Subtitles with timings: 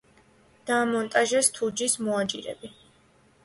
[0.69, 2.77] დაამონტაჟეს თუჯის მოაჯირები.